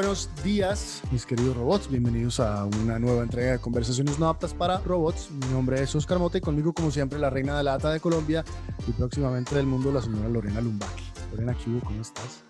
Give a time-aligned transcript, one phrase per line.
[0.00, 1.90] buenos días, mis queridos robots.
[1.90, 5.30] Bienvenidos a una nueva entrega de Conversaciones No Aptas para Robots.
[5.30, 8.00] Mi nombre es Oscar Mota y conmigo, como siempre, la reina de la ata de
[8.00, 8.42] Colombia
[8.88, 11.02] y próximamente del mundo, la señora Lorena Lumbaki.
[11.32, 12.44] Lorena, ¿qué ¿Cómo estás?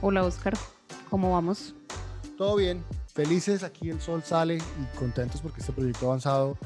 [0.00, 0.54] Hola, Oscar.
[1.10, 1.74] ¿Cómo vamos?
[2.38, 2.82] Todo bien.
[3.12, 3.64] Felices.
[3.64, 6.56] Aquí el sol sale y contentos porque este proyecto ha avanzado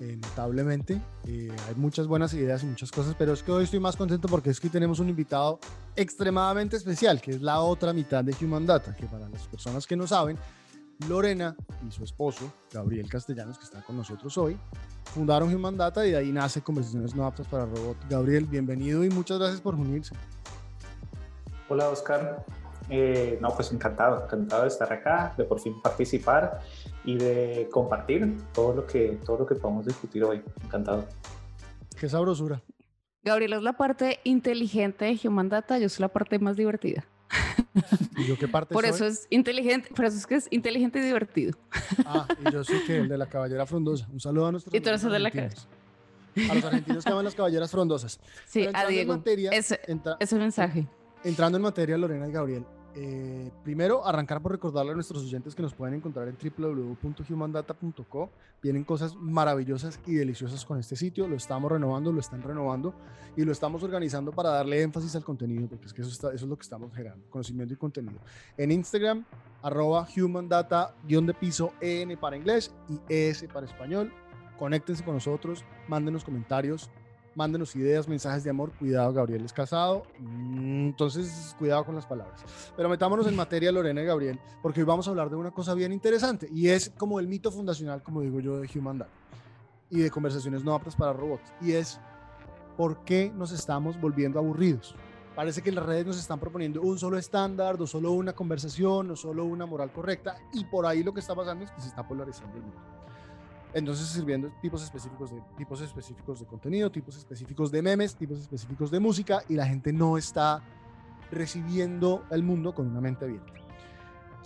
[0.00, 1.00] eh, notablemente.
[1.26, 4.28] Eh, hay muchas buenas ideas y muchas cosas, pero es que hoy estoy más contento
[4.28, 5.58] porque es que tenemos un invitado
[5.96, 9.96] extremadamente especial, que es la otra mitad de Human Data, que para las personas que
[9.96, 10.38] no saben,
[11.08, 14.56] Lorena y su esposo, Gabriel Castellanos, que está con nosotros hoy,
[15.14, 17.96] fundaron Human Data y de ahí nace Conversaciones No Aptas para Robot.
[18.08, 20.14] Gabriel, bienvenido y muchas gracias por unirse.
[21.68, 22.44] Hola Oscar,
[22.90, 26.60] eh, no, pues encantado, encantado de estar acá, de por fin participar
[27.04, 30.42] y de compartir todo lo que, todo lo que podamos discutir hoy.
[30.64, 31.04] Encantado.
[31.98, 32.62] Qué sabrosura.
[33.22, 37.04] Gabriela es la parte inteligente de Human Data, yo soy la parte más divertida.
[38.16, 41.02] ¿Y yo qué parte Por eso es inteligente, por eso es que es inteligente y
[41.02, 41.58] divertido.
[42.06, 44.08] Ah, y yo soy que el de la caballera frondosa.
[44.10, 47.24] Un saludo a nuestros Y tú eres el de la A los argentinos que aman
[47.24, 48.20] las caballeras frondosas.
[48.46, 49.22] Sí, a Diego.
[49.52, 49.80] ese,
[50.20, 50.88] ese mensaje.
[51.24, 52.64] Entrando en materia, Lorena y Gabriel,
[53.00, 58.30] eh, primero, arrancar por recordarle a nuestros oyentes que nos pueden encontrar en www.humandata.co.
[58.60, 61.28] Vienen cosas maravillosas y deliciosas con este sitio.
[61.28, 62.92] Lo estamos renovando, lo están renovando
[63.36, 66.44] y lo estamos organizando para darle énfasis al contenido, porque es que eso, está, eso
[66.44, 68.18] es lo que estamos generando, conocimiento y contenido.
[68.56, 69.24] En Instagram,
[69.62, 74.12] arroba humandata, guion de piso, EN para inglés y ES para español.
[74.58, 76.90] Conéctense con nosotros, mándenos comentarios,
[77.38, 78.72] mándenos ideas, mensajes de amor.
[78.72, 80.02] Cuidado, Gabriel es casado.
[80.18, 82.44] Mm, entonces, cuidado con las palabras.
[82.76, 85.72] Pero metámonos en materia, Lorena y Gabriel, porque hoy vamos a hablar de una cosa
[85.74, 89.12] bien interesante y es como el mito fundacional, como digo yo, de Human Data
[89.88, 91.52] y de conversaciones no aptas para robots.
[91.60, 92.00] Y es,
[92.76, 94.96] ¿por qué nos estamos volviendo aburridos?
[95.36, 99.16] Parece que las redes nos están proponiendo un solo estándar, o solo una conversación, o
[99.16, 102.06] solo una moral correcta, y por ahí lo que está pasando es que se está
[102.06, 102.80] polarizando el mundo.
[103.74, 108.90] Entonces sirviendo tipos específicos de tipos específicos de contenido, tipos específicos de memes, tipos específicos
[108.90, 110.62] de música y la gente no está
[111.30, 113.52] recibiendo el mundo con una mente abierta.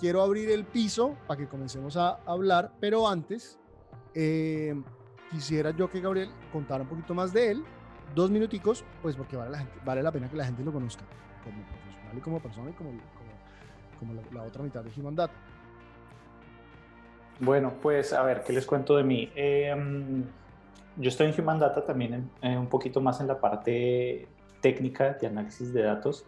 [0.01, 3.59] Quiero abrir el piso para que comencemos a hablar, pero antes
[4.15, 4.75] eh,
[5.31, 7.65] quisiera yo que Gabriel contara un poquito más de él,
[8.15, 11.05] dos minuticos, pues porque vale la, gente, vale la pena que la gente lo conozca
[11.45, 12.91] como profesional y como persona y como,
[14.01, 15.35] como, la, la otra mitad de Human Data.
[17.45, 19.29] Bueno, pues a ver, ¿qué les cuento de mí?
[19.35, 20.23] Em,
[20.97, 24.29] yo estoy en Human Data también un poquito más en la parte
[24.61, 26.25] técnica de análisis de datos.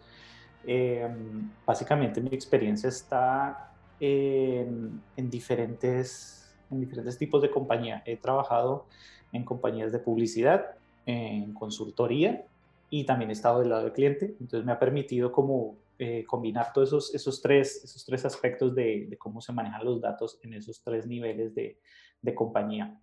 [0.67, 3.71] Em, básicamente mi experiencia está
[4.01, 8.03] en, diferentes, en diferentes tipos de compañía.
[8.07, 8.87] He trabajado
[9.33, 10.73] en compañías de publicidad,
[11.07, 12.45] en consultoría
[12.91, 14.35] y también he estado del lado del cliente.
[14.41, 19.15] Entonces me ha permitido como eh, combinar todos esos, esos, tres, esos tres aspectos de,
[19.19, 21.81] cómo se manejan los datos en esos tres niveles de,
[22.21, 23.00] de compañía.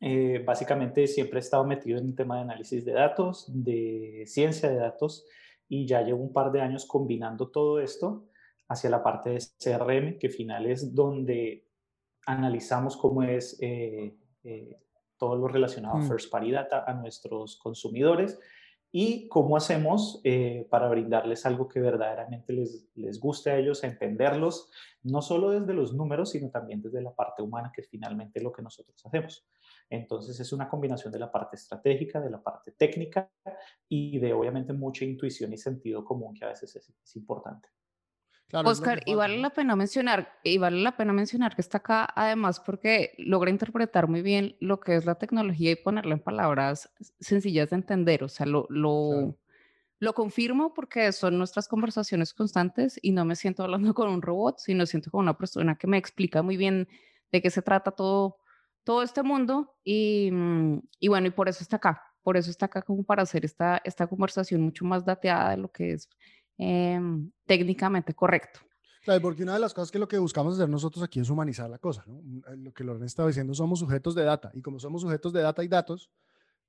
[0.00, 4.70] Eh, básicamente siempre he estado metido en el tema de análisis de datos, de ciencia
[4.70, 5.26] de datos
[5.68, 8.26] y ya llevo un par de años combinando todo esto
[8.68, 11.66] hacia la parte de CRM, que final es donde
[12.24, 14.16] analizamos cómo es eh,
[15.18, 16.08] todo lo relacionado a mm.
[16.08, 18.38] First Party Data a nuestros consumidores
[18.92, 24.70] y cómo hacemos eh, para brindarles algo que verdaderamente les, les guste a ellos, entenderlos,
[25.02, 28.52] no solo desde los números, sino también desde la parte humana, que es finalmente lo
[28.52, 29.46] que nosotros hacemos.
[29.88, 33.30] Entonces es una combinación de la parte estratégica, de la parte técnica
[33.88, 37.68] y de obviamente mucha intuición y sentido común que a veces es importante.
[38.52, 42.60] Oscar, y vale la pena mencionar, y vale la pena mencionar que está acá además
[42.60, 46.90] porque logra interpretar muy bien lo que es la tecnología y ponerla en palabras
[47.20, 48.24] sencillas de entender.
[48.24, 49.36] O sea, lo, lo,
[50.00, 54.58] lo confirmo porque son nuestras conversaciones constantes y no me siento hablando con un robot,
[54.58, 56.88] sino siento con una persona que me explica muy bien
[57.30, 58.38] de qué se trata todo,
[58.82, 59.76] todo este mundo.
[59.84, 62.02] Y, mm, y bueno, y por eso está acá.
[62.22, 65.70] Por eso está acá como para hacer esta, esta conversación mucho más dateada de lo
[65.70, 66.08] que es
[66.62, 68.60] Em, técnicamente correcto.
[69.02, 71.70] Claro, porque una de las cosas que lo que buscamos hacer nosotros aquí es humanizar
[71.70, 72.18] la cosa, ¿no?
[72.52, 75.40] Eh, lo que Lorena estaba diciendo, somos sujetos de data y como somos sujetos de
[75.40, 76.10] data y datos,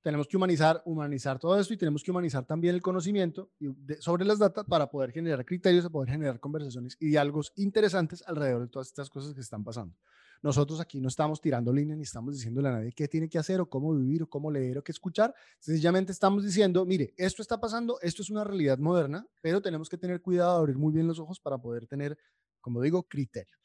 [0.01, 3.51] tenemos que humanizar, humanizar todo esto y tenemos que humanizar también el conocimiento
[3.99, 8.61] sobre las datas para poder generar criterios, para poder generar conversaciones y diálogos interesantes alrededor
[8.61, 9.93] de todas estas cosas que están pasando.
[10.41, 13.61] Nosotros aquí no estamos tirando líneas ni estamos diciéndole a nadie qué tiene que hacer
[13.61, 15.33] o cómo vivir o cómo leer o qué escuchar.
[15.59, 19.97] Sencillamente estamos diciendo, mire, esto está pasando, esto es una realidad moderna, pero tenemos que
[19.97, 22.17] tener cuidado abrir muy bien los ojos para poder tener,
[22.59, 23.55] como digo, criterio.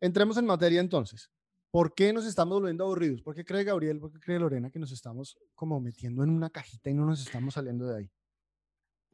[0.00, 1.30] Entremos en materia entonces.
[1.70, 3.22] ¿Por qué nos estamos volviendo aburridos?
[3.22, 6.50] ¿Por qué cree Gabriel, por qué cree Lorena que nos estamos como metiendo en una
[6.50, 8.10] cajita y no nos estamos saliendo de ahí?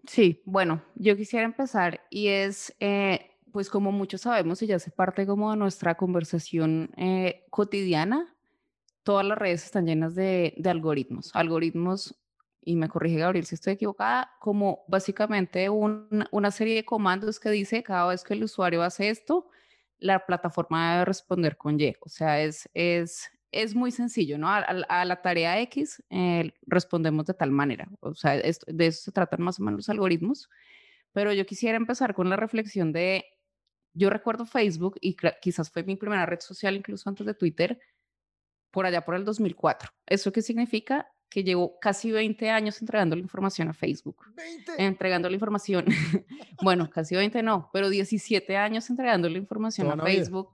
[0.06, 4.90] Sí, bueno, yo quisiera empezar y es, eh, pues como muchos sabemos y ya hace
[4.90, 8.34] parte como de nuestra conversación eh, cotidiana,
[9.02, 11.30] todas las redes están llenas de, de algoritmos.
[11.34, 12.16] Algoritmos
[12.64, 17.82] y me corrige Gabriel si estoy equivocada, como básicamente una serie de comandos que dice
[17.82, 19.48] cada vez que el usuario hace esto,
[19.98, 21.94] la plataforma debe responder con Y.
[22.00, 24.48] O sea, es, es, es muy sencillo, ¿no?
[24.48, 27.88] A, la tarea X eh, respondemos de tal manera.
[28.00, 30.48] O sea, de eso se tratan más o menos los algoritmos.
[31.12, 33.24] Pero yo quisiera empezar con la reflexión de,
[33.94, 37.78] yo recuerdo Facebook y quizás fue mi primera red social incluso antes de Twitter,
[38.70, 39.90] por allá por el 2004.
[40.06, 41.08] ¿Eso qué significa?
[41.32, 44.22] que llevo casi 20 años entregando la información a Facebook.
[44.36, 44.84] 20.
[44.84, 45.86] Entregando la información.
[46.62, 50.50] bueno, casi 20 no, pero 17 años entregando la información a Facebook.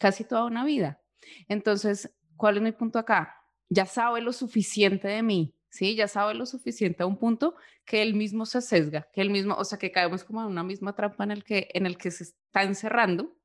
[0.00, 1.00] Casi toda una vida.
[1.46, 3.36] Entonces, ¿cuál es mi punto acá?
[3.68, 5.94] Ya sabe lo suficiente de mí, ¿sí?
[5.94, 9.54] Ya sabe lo suficiente a un punto que él mismo se sesga, que él mismo,
[9.54, 12.10] o sea, que caemos como en una misma trampa en el que, en el que
[12.10, 13.36] se está encerrando,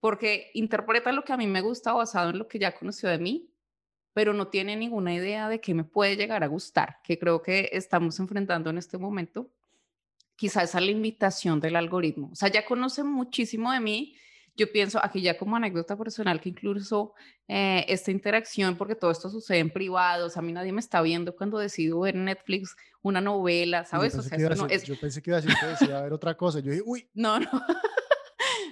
[0.00, 3.18] porque interpreta lo que a mí me gusta basado en lo que ya conoció de
[3.18, 3.52] mí,
[4.12, 7.70] pero no tiene ninguna idea de qué me puede llegar a gustar, que creo que
[7.72, 9.50] estamos enfrentando en este momento.
[10.36, 12.30] Quizás esa limitación del algoritmo.
[12.32, 14.16] O sea, ya conoce muchísimo de mí.
[14.56, 17.14] Yo pienso aquí ya como anécdota personal que incluso
[17.48, 20.80] eh, esta interacción, porque todo esto sucede en privado, o sea, a mí nadie me
[20.80, 24.12] está viendo cuando decido ver Netflix una novela, ¿sabes?
[24.12, 24.84] Yo pensé, o sea, que, es...
[24.84, 26.60] yo pensé que iba a decir que decía ver otra cosa.
[26.60, 27.08] Yo dije, uy.
[27.14, 27.48] No, no.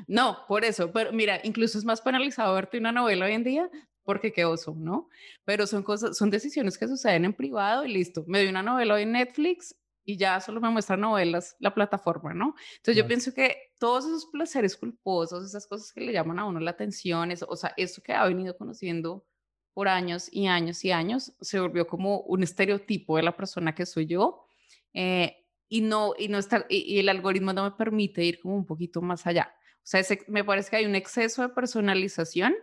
[0.06, 3.70] No, por eso, pero mira, incluso es más penalizado verte una novela hoy en día
[4.02, 5.08] porque qué oso, ¿no?
[5.44, 8.24] Pero son cosas, son decisiones que suceden en privado y listo.
[8.26, 12.34] Me doy una novela hoy en Netflix y ya solo me muestra novelas la plataforma,
[12.34, 12.54] ¿no?
[12.76, 16.60] Entonces yo pienso que todos esos placeres culposos, esas cosas que le llaman a uno
[16.60, 19.26] la atención, o sea, eso que ha venido conociendo
[19.72, 23.86] por años y años y años, se volvió como un estereotipo de la persona que
[23.86, 24.44] soy yo.
[24.92, 25.36] Eh,
[25.68, 29.00] y no, y no está, y, el algoritmo no me permite ir como un poquito
[29.00, 29.54] más allá.
[29.76, 32.54] O sea, me parece que hay un exceso de personalización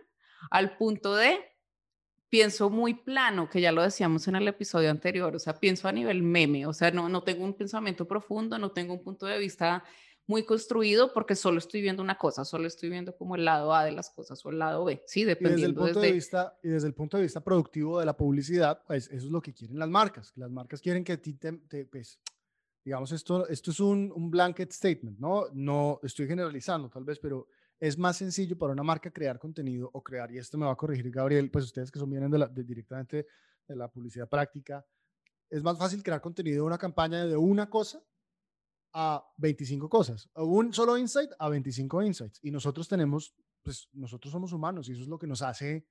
[0.50, 1.40] al punto de,
[2.28, 5.92] pienso muy plano, que ya lo decíamos en el episodio anterior, o sea, pienso a
[5.92, 9.38] nivel meme, o sea, no, no tengo un pensamiento profundo, no tengo un punto de
[9.38, 9.84] vista
[10.26, 13.84] muy construido porque solo estoy viendo una cosa, solo estoy viendo como el lado A
[13.84, 15.58] de las cosas o el lado B, sí, dependiendo.
[15.58, 18.14] Y desde el punto, De, vista, y desde el punto de vista productivo de la
[18.14, 20.32] publicidad, pues eso es lo que quieren las marcas.
[20.36, 21.54] Las marcas quieren que a ti te,
[21.86, 22.20] pues,
[22.84, 25.46] digamos, esto, esto es un, un blanket statement, ¿no?
[25.54, 27.48] No estoy generalizando tal vez, pero
[27.80, 30.76] es más sencillo para una marca crear contenido o crear, y esto me va a
[30.76, 33.26] corregir Gabriel, pues ustedes que son vienen de la, directamente
[33.66, 34.84] de la publicidad práctica,
[35.48, 38.02] es más fácil crear contenido de una campaña de una cosa
[38.92, 42.40] a 25 cosas, o un solo insight a 25 insights.
[42.42, 45.86] Y nosotros tenemos, pues nosotros somos humanos y eso es lo que nos hace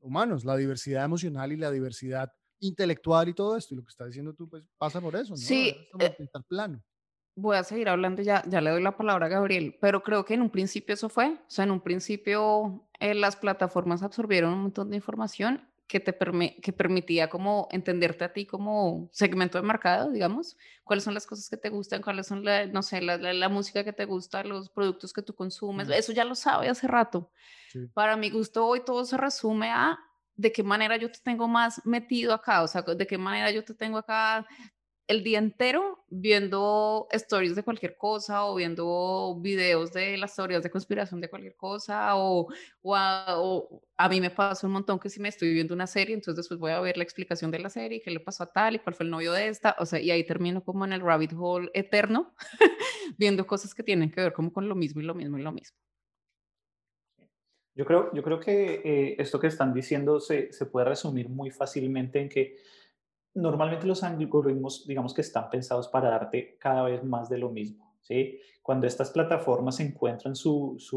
[0.00, 3.74] humanos, la diversidad emocional y la diversidad intelectual y todo esto.
[3.74, 5.36] Y lo que está diciendo tú, pues pasa por eso, ¿no?
[5.36, 5.74] Sí.
[5.98, 6.16] Eh,
[6.48, 6.82] plano
[7.36, 10.34] voy a seguir hablando, ya, ya le doy la palabra a Gabriel, pero creo que
[10.34, 14.62] en un principio eso fue, o sea, en un principio eh, las plataformas absorbieron un
[14.62, 16.16] montón de información que te
[16.62, 21.48] que permitía como entenderte a ti como segmento de mercado, digamos, cuáles son las cosas
[21.50, 24.70] que te gustan, cuáles son, la, no sé, la, la, música que te gusta, los
[24.70, 27.30] productos que tú consumes, eso ya lo sabe hace rato.
[27.92, 29.98] Para mi gusto hoy todo se resume a
[30.36, 33.64] de qué manera yo te tengo más metido acá, o sea, de qué manera yo
[33.64, 34.46] te tengo acá
[35.06, 40.70] el día entero viendo stories de cualquier cosa o viendo videos de las teorías de
[40.70, 42.48] conspiración de cualquier cosa o,
[42.82, 46.36] o, a, mí me pasa un montón que si me estoy viendo una serie, entonces
[46.36, 48.78] después voy a ver la explicación de la serie, qué le pasó a tal y
[48.78, 51.32] cuál fue el novio de esta, o sea, y ahí termino como en el rabbit
[51.36, 52.34] hole eterno,
[53.18, 55.52] viendo cosas que tienen que ver como con lo mismo y lo mismo y lo
[55.52, 55.76] mismo.
[57.76, 61.50] Yo creo, yo creo que eh, esto que están diciendo se, se puede resumir muy
[61.50, 62.56] fácilmente en que
[63.34, 67.96] normalmente los algoritmos, digamos que están pensados para darte cada vez más de lo mismo.
[68.00, 68.38] ¿sí?
[68.62, 70.90] Cuando estas plataformas encuentran sus,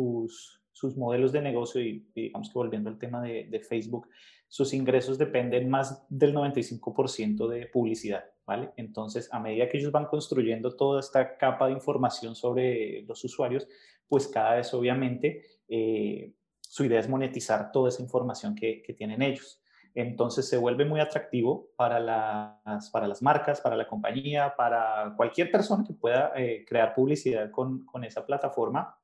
[0.96, 4.08] modelos de negocio y, digamos que volviendo al tema de, Facebook,
[4.48, 8.24] sus ingresos dependen más del 95% de publicidad.
[8.46, 8.72] ¿vale?
[8.78, 13.68] Entonces, a medida que ellos van construyendo toda esta capa de información sobre los usuarios,
[14.08, 19.62] pues cada vez obviamente eh, su idea es monetizar toda esa información que tienen ellos.
[20.00, 25.50] Entonces se vuelve muy atractivo para las, para las marcas, para la compañía, para cualquier
[25.50, 28.96] persona que pueda eh, crear publicidad con, con, esa plataforma.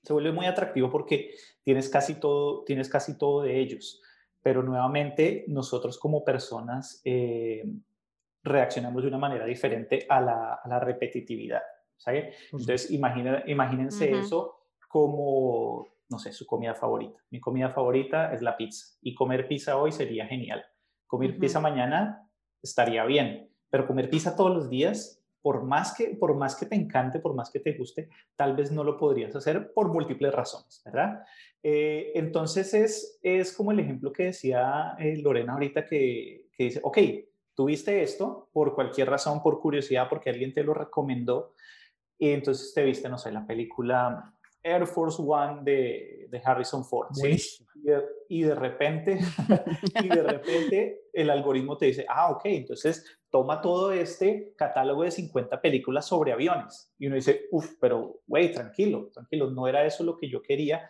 [0.00, 4.00] Se vuelve muy atractivo porque tienes casi todo, tienes casi todo de ellos.
[4.40, 7.64] Pero nuevamente nosotros como personas eh,
[8.44, 11.62] reaccionamos de una manera diferente a la, a la repetitividad.
[11.96, 12.32] ¿sabe?
[12.52, 17.20] Entonces imagínense eso como no sé, su comida favorita.
[17.30, 20.64] Mi comida favorita es la pizza y comer pizza hoy sería genial.
[21.06, 22.28] Comer pizza mañana
[22.62, 26.74] estaría bien, pero comer pizza todos los días por más que, por más que te
[26.74, 30.82] encante, por más que te guste, tal vez no lo podrías hacer por múltiples razones,
[30.84, 31.22] ¿verdad?
[31.62, 36.80] Eh, entonces es, es como el ejemplo que decía eh, Lorena ahorita que, que dice,
[36.82, 36.98] ok,
[37.54, 41.54] tuviste esto por cualquier razón, por curiosidad, porque alguien te lo recomendó,
[42.18, 47.08] y entonces te viste, no sé, la película Air Force One de, de Harrison Ford,
[47.12, 47.36] ¿sí?
[48.28, 49.18] Y de, repente,
[50.02, 55.10] y de repente el algoritmo te dice, ah, ok, entonces toma todo este catálogo de
[55.10, 56.92] 50 películas sobre aviones.
[56.98, 60.88] Y uno dice, uff, pero, güey, tranquilo, tranquilo, no era eso lo que yo quería.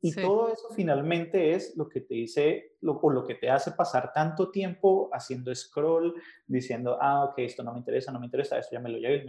[0.00, 3.70] Y todo eso finalmente es lo que te dice, lo, o lo que te hace
[3.70, 6.14] pasar tanto tiempo haciendo scroll,
[6.46, 9.24] diciendo, ah, ok, esto no me interesa, no me interesa, esto ya me lo llevo,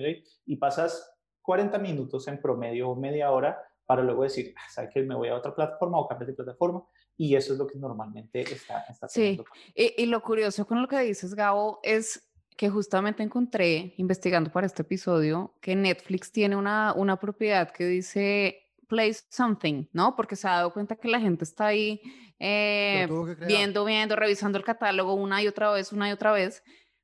[0.46, 5.02] y pasas 40 minutos en promedio o media hora para luego decir, ah, ¿sabes qué?
[5.04, 6.84] Me voy a otra plataforma o cambiar de plataforma.
[7.18, 9.40] Y eso es lo que normalmente está, está Sí,
[9.74, 14.68] y, y, lo curioso con lo que dices, Gabo, es que justamente encontré, investigando para
[14.68, 20.16] este episodio, que Netflix tiene una, una propiedad que dice play something, ¿no?
[20.16, 22.02] Porque se ha dado cuenta que la gente está ahí
[22.40, 23.08] eh,
[23.48, 26.64] viendo, viendo, revisando el catálogo una y otra vez, una y otra vez,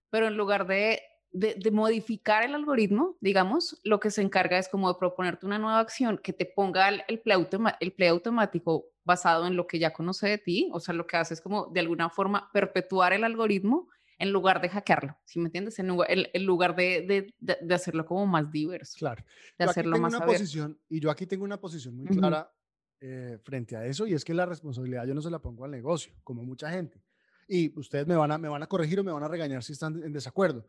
[0.09, 4.91] pero en lugar de, de, modificar el algoritmo, digamos, lo que se encarga es como
[4.91, 7.47] de proponerte una nueva acción que te ponga el, el, play,
[7.79, 11.17] el play automático basado en lo que ya conoce de ti, o sea, lo que
[11.17, 15.47] hace es como de alguna forma perpetuar el algoritmo en lugar de hackearlo, ¿sí me
[15.47, 15.79] entiendes?
[15.79, 18.95] En lugar, en, lugar de, de, de, hacerlo como más diverso.
[18.99, 19.23] Claro.
[19.57, 22.53] De yo hacerlo más una posición, Y yo aquí tengo una posición muy clara
[22.99, 25.71] eh, frente a eso, y es que la responsabilidad yo no se la pongo al
[25.71, 27.01] negocio, como mucha gente.
[27.47, 29.73] Y ustedes me van a, me van a corregir o me van a regañar si
[29.73, 30.67] están en desacuerdo.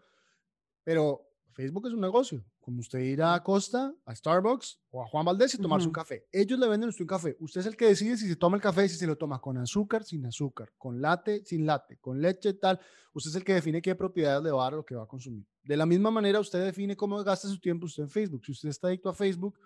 [0.84, 5.24] Pero Facebook es un negocio, como usted ir a Costa, a Starbucks o a Juan
[5.24, 6.26] Valdés y tomarse un café.
[6.32, 7.36] Ellos le venden usted un café.
[7.40, 9.58] Usted es el que decide si se toma el café, si se lo toma con
[9.58, 12.80] azúcar, sin azúcar, con latte, sin latte, con leche, tal.
[13.12, 15.06] Usted es el que define qué propiedades le va a dar lo que va a
[15.06, 15.46] consumir.
[15.62, 18.44] De la misma manera, usted define cómo gasta su tiempo usted en Facebook.
[18.44, 19.58] Si usted está adicto a Facebook,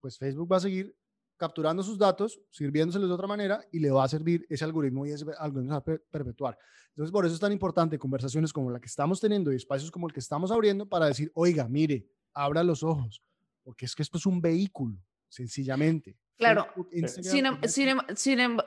[0.00, 0.96] pues Facebook va a seguir
[1.36, 5.10] capturando sus datos, sirviéndoselos de otra manera y le va a servir ese algoritmo y
[5.10, 6.58] ese algoritmo va a perpetuar.
[6.90, 10.06] Entonces, por eso es tan importante conversaciones como la que estamos teniendo y espacios como
[10.06, 13.22] el que estamos abriendo para decir, oiga, mire, abra los ojos,
[13.62, 14.96] porque es que esto es un vehículo,
[15.28, 16.16] sencillamente.
[16.36, 16.66] Claro,
[17.22, 18.58] sin, em, sin, em, sin, em,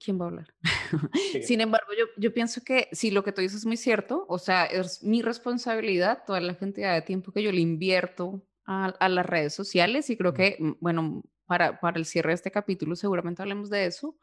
[0.00, 0.54] ¿Quién va a hablar?
[1.42, 4.38] Sin embargo, yo, yo, pienso que si lo que tú dices es muy cierto, o
[4.38, 9.08] sea, es mi responsabilidad toda la cantidad de tiempo que yo le invierto a, a
[9.08, 12.96] las redes sociales y creo que, mm, bueno, para, para el cierre de este capítulo
[12.96, 14.16] seguramente hablemos de eso,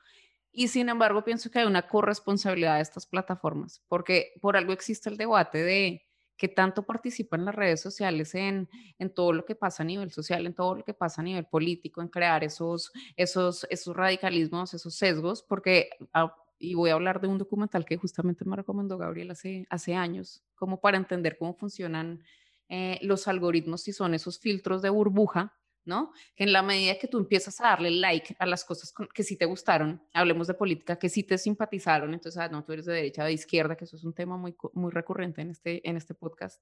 [0.51, 5.07] y sin embargo, pienso que hay una corresponsabilidad de estas plataformas, porque por algo existe
[5.07, 8.67] el debate de que tanto participan las redes sociales en,
[8.97, 11.45] en todo lo que pasa a nivel social, en todo lo que pasa a nivel
[11.45, 17.21] político, en crear esos, esos, esos radicalismos, esos sesgos, porque, ah, y voy a hablar
[17.21, 21.53] de un documental que justamente me recomendó Gabriel hace, hace años, como para entender cómo
[21.53, 22.23] funcionan
[22.69, 25.57] eh, los algoritmos y son esos filtros de burbuja
[25.87, 26.11] ¿no?
[26.35, 29.45] En la medida que tú empiezas a darle like a las cosas que sí te
[29.45, 33.23] gustaron, hablemos de política, que sí te simpatizaron, entonces, ah, no, tú eres de derecha,
[33.23, 36.61] de izquierda, que eso es un tema muy, muy recurrente en este, en este podcast.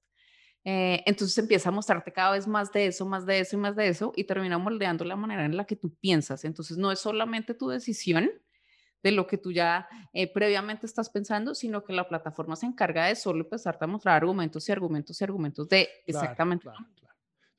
[0.64, 3.76] Eh, entonces empieza a mostrarte cada vez más de eso, más de eso y más
[3.76, 6.44] de eso, y termina moldeando la manera en la que tú piensas.
[6.44, 8.30] Entonces no es solamente tu decisión
[9.02, 13.06] de lo que tú ya eh, previamente estás pensando, sino que la plataforma se encarga
[13.06, 16.68] de solo empezarte a mostrar argumentos y argumentos y argumentos de exactamente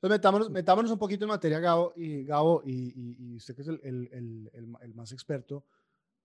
[0.00, 3.68] entonces, metámonos, metámonos, un poquito en materia, Gabo, y, Gabo, y, y, usted que es
[3.68, 5.64] el, el, el, el, más experto,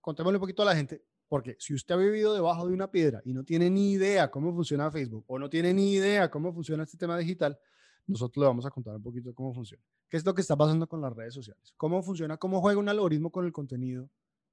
[0.00, 3.20] contémosle un poquito a la gente, porque si usted ha vivido debajo de una piedra
[3.24, 6.84] y no tiene ni idea cómo funciona Facebook o no tiene ni idea cómo funciona
[6.84, 7.58] este tema digital,
[8.06, 9.82] nosotros le vamos a contar un poquito cómo funciona.
[10.08, 11.74] ¿Qué es lo que está pasando con las redes sociales?
[11.76, 12.36] ¿Cómo funciona?
[12.36, 14.08] ¿Cómo juega un algoritmo con el contenido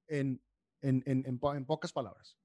[0.08, 0.42] en,
[0.82, 2.36] en, en, en pocas palabras?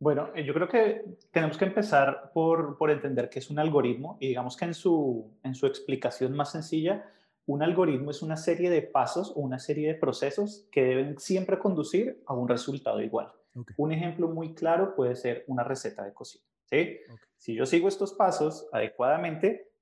[0.00, 4.16] Bueno, eh, yo creo que tenemos que empezar por, por, entender qué es un algoritmo
[4.20, 7.04] y digamos que en su, en su explicación más sencilla,
[7.46, 11.58] un algoritmo es una serie de pasos o una serie de procesos que deben siempre
[11.58, 13.32] conducir a un resultado igual.
[13.76, 16.44] Un ejemplo muy claro puede ser una receta de cocina.
[16.66, 16.98] ¿sí?
[17.36, 19.72] Si yo sigo estos pasos adecuadamente,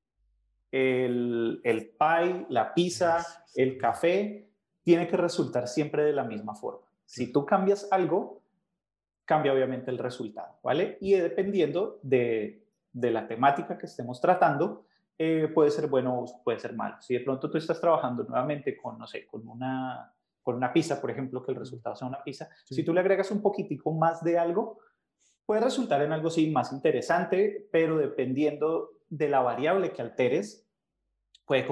[0.71, 4.49] el, el pie, la pizza, el café,
[4.83, 6.86] tiene que resultar siempre de la misma forma.
[7.07, 8.43] Si tú cambias algo,
[9.25, 10.99] cambia obviamente el resultado, ¿vale?
[11.01, 14.85] Y dependiendo de, de la temática que estemos tratando,
[15.19, 16.97] eh, puede ser bueno o puede ser malo.
[17.01, 21.01] Si de pronto tú estás trabajando nuevamente con, no sé, con una, con una pizza,
[21.01, 24.23] por ejemplo, que el resultado sea una pizza, si tú le agregas un poquitico más
[24.23, 24.79] de algo,
[25.47, 30.67] puede resultar en algo sí más interesante, pero dependiendo de la variable que alteres,
[31.47, 31.67] puede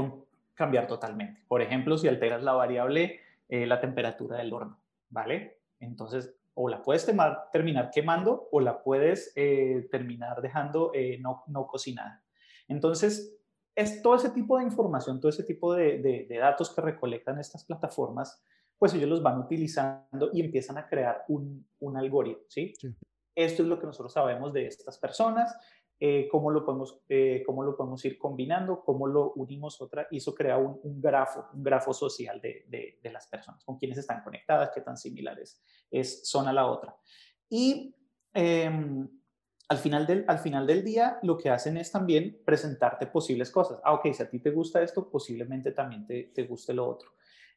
[0.55, 1.43] cambiar totalmente.
[1.47, 4.79] Por ejemplo, si alteras la variable, eh, la temperatura del horno,
[5.15, 5.61] ¿vale?
[5.79, 7.07] Entonces, o la puedes
[7.53, 12.23] terminar quemando o la puedes eh, terminar dejando eh, no, no cocinada.
[12.69, 13.39] Entonces,
[13.75, 18.43] es todo ese tipo de información, todo ese tipo de, datos que recolectan estas plataformas,
[18.79, 21.67] pues ellos los van utilizando y empiezan a crear un,
[21.97, 22.73] algoritmo, ¿sí?
[23.35, 25.57] Esto es lo que nosotros sabemos de estas personas,
[26.01, 30.19] eh, cómo, lo podemos, eh, cómo lo podemos ir combinando, cómo lo unimos otra, y
[30.19, 34.71] eso crea un, grafo, un grafo social de, de, las personas, con quienes están conectadas,
[34.75, 36.97] qué tan similares es, son a la otra.
[37.49, 37.95] Y
[38.33, 39.09] em,
[39.69, 43.81] al final, del, al final del día lo que hacen es también presentarte posibles cosas.
[43.85, 47.11] Ah, ok, si a ti te gusta esto, posiblemente también te, te guste lo otro.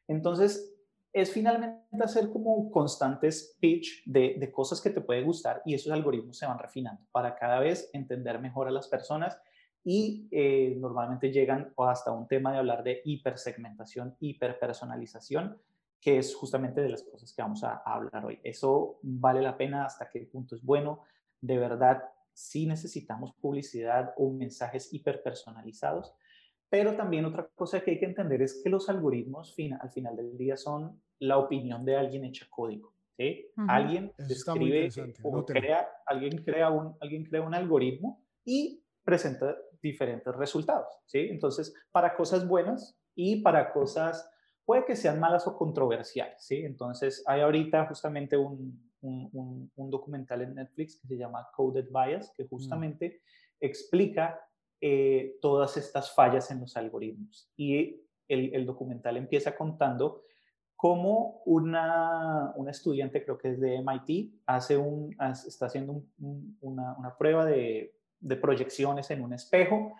[0.06, 0.77] Entonces,
[1.20, 5.92] es finalmente hacer como constantes pitch de, de, cosas que te puede gustar y esos
[5.92, 9.38] algoritmos se van refinando para cada vez entender mejor a las personas
[9.84, 15.58] y eh, normalmente llegan hasta un tema de hablar de hipersegmentación, hiperpersonalización,
[16.00, 18.38] que es justamente de las cosas que vamos a, a hablar hoy.
[18.44, 21.04] Eso vale la pena, hasta qué punto es bueno,
[21.40, 26.14] de verdad sí necesitamos publicidad o mensajes hiperpersonalizados,
[26.70, 30.36] pero también otra cosa que hay que entender es que los algoritmos al final del
[30.36, 32.92] día son la opinión de alguien hecha código.
[33.16, 33.46] ¿sí?
[33.68, 34.88] Alguien describe
[35.22, 40.88] o crea, alguien crea, un, alguien crea un algoritmo y presenta diferentes resultados.
[41.06, 41.20] ¿sí?
[41.30, 44.30] Entonces, para cosas buenas y para cosas
[44.64, 46.44] puede que sean malas o controversiales.
[46.44, 46.64] ¿sí?
[46.64, 52.44] Entonces, hay ahorita justamente un, un, documental en Netflix que se llama Coded Bias, que
[52.44, 52.48] mm.
[52.48, 53.22] justamente
[53.60, 54.40] explica
[54.80, 57.50] eh, todas estas fallas en los algoritmos.
[57.56, 60.22] Y el, documental empieza contando
[60.78, 66.04] cómo una, una, estudiante, creo que es de MIT, hace un, está haciendo
[66.60, 69.94] una, una, prueba de, de, proyecciones en un espejo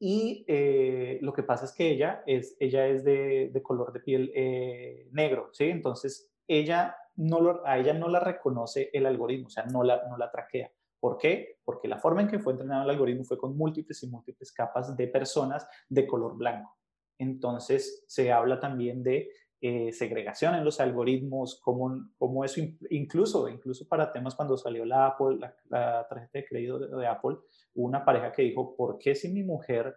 [0.00, 4.00] y eh, lo que pasa es que ella es, ella es de, de color de
[4.00, 5.64] piel eh, negro, ¿sí?
[5.64, 10.16] Entonces ella no a ella no la reconoce el algoritmo, o sea, no la, no
[10.16, 10.72] la traquea.
[11.00, 11.58] ¿Por qué?
[11.66, 14.96] Porque la forma en que fue entrenado el algoritmo fue con múltiples y múltiples capas
[14.96, 16.78] de personas de color blanco.
[17.18, 19.28] Entonces, se habla también de
[19.66, 25.06] eh, segregación en los algoritmos, como, como eso incluso, incluso para temas cuando salió la
[25.06, 25.38] Apple,
[25.70, 27.38] la, tarjeta de crédito de, Apple,
[27.72, 29.96] hubo una pareja que dijo, ¿por qué si mi mujer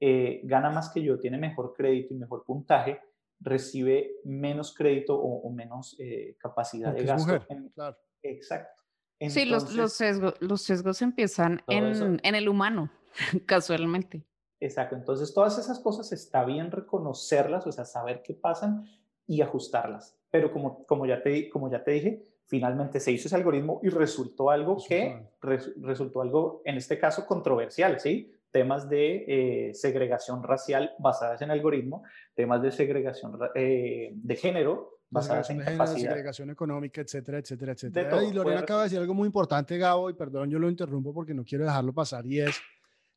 [0.00, 3.02] eh, gana más que yo, tiene mejor crédito y mejor puntaje,
[3.38, 7.40] recibe menos crédito o, menos eh, capacidad de gasto.
[7.72, 7.96] claro.
[8.20, 8.82] Exacto.
[9.28, 12.90] sí, los, los, sesgos, los sesgos empiezan en, en, el humano,
[13.46, 14.26] casualmente.
[14.58, 14.96] Exacto.
[14.96, 18.88] Entonces, todas esas cosas está bien reconocerlas, o sea, saber qué pasan
[19.26, 20.16] y ajustarlas.
[20.30, 23.88] Pero como, como, ya, te, como ya te dije, finalmente se hizo ese algoritmo y
[23.88, 28.32] resultó algo que resultó algo, en este caso, controversial, ¿sí?
[28.54, 35.50] temas de eh, segregación racial basadas en algoritmo, temas de segregación eh, de género basadas
[35.50, 36.10] en capacidad.
[36.10, 38.22] segregación económica, etcétera, etcétera, etcétera.
[38.22, 41.34] y Lorena acaba de decir algo muy importante, Gabo, y perdón, yo lo interrumpo porque
[41.34, 42.60] no quiero dejarlo pasar, y es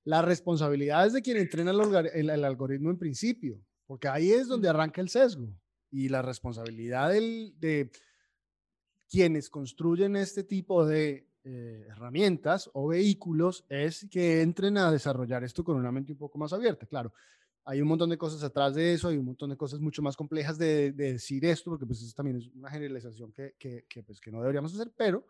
[0.04, 4.70] la responsabilidad es de quien entrena el, el, algoritmo en principio, porque ahí es donde
[4.70, 5.50] arranca el sesgo,
[5.92, 7.92] y la responsabilidad de
[9.10, 15.64] quienes construyen este tipo de eh, herramientas o vehículos es que entren a desarrollar esto
[15.64, 16.86] con una mente un poco más abierta.
[16.86, 17.14] Claro,
[17.64, 20.18] hay un montón de cosas atrás de eso, hay un montón de cosas mucho más
[20.18, 24.30] complejas de, decir esto, porque pues eso también es una generalización que, que, pues, que
[24.30, 25.26] no deberíamos hacer, pero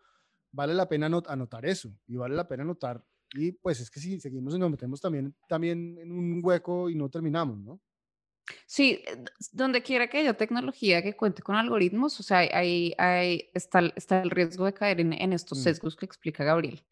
[0.51, 3.05] vale la pena anotar eso y vale la pena anotar.
[3.35, 6.95] Y pues es que si seguimos y nos metemos también, también en un hueco y
[6.95, 7.79] no terminamos, ¿no?
[8.65, 13.49] Sí, eh, donde quiera que haya tecnología que cuente con algoritmos, o sea, ahí, ahí
[13.53, 15.61] está, está, el riesgo de caer en, en estos mm.
[15.63, 16.83] sesgos que explica Gabriel.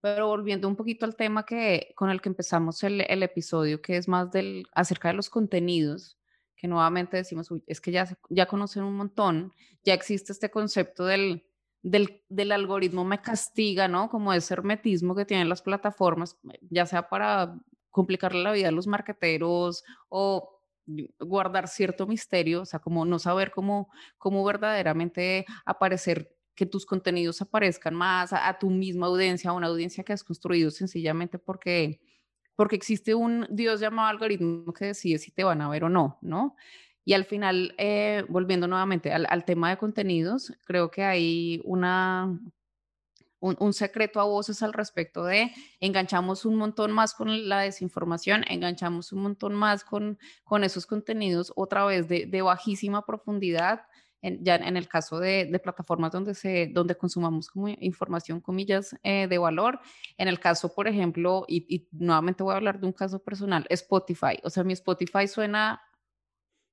[0.00, 3.96] Pero volviendo un poquito al tema que, con el que empezamos el, el, episodio, que
[3.96, 6.18] es más del, acerca de los contenidos,
[6.56, 9.52] que nuevamente decimos, uy, es que ya, ya conocen un montón,
[9.84, 11.44] ya existe este concepto del,
[11.82, 14.08] del, del, algoritmo me castiga, ¿no?
[14.08, 16.36] Como ese hermetismo que tienen las plataformas,
[16.70, 17.54] ya sea para
[17.90, 20.61] complicarle la vida a los marqueteros o
[21.18, 27.40] guardar cierto misterio, o sea, como no saber cómo, cómo verdaderamente aparecer, que tus contenidos
[27.40, 32.00] aparezcan más a, tu misma audiencia, a una audiencia que has construido sencillamente porque,
[32.54, 36.18] porque existe un Dios llamado algoritmo que decide si te van a ver o no,
[36.20, 36.56] ¿no?
[37.04, 42.38] Y al final, eh, volviendo nuevamente al, al tema de contenidos, creo que hay una,
[43.42, 49.12] un, secreto a voces al respecto de enganchamos un montón más con la desinformación, enganchamos
[49.12, 53.82] un montón más con, con esos contenidos otra vez de, bajísima profundidad,
[54.22, 59.26] ya en el caso de, de, plataformas donde, se, donde consumamos como información, comillas, eh,
[59.26, 59.80] de valor.
[60.16, 63.66] En el caso, por ejemplo, y, y, nuevamente voy a hablar de un caso personal,
[63.68, 64.38] Spotify.
[64.44, 65.82] O sea, mi Spotify suena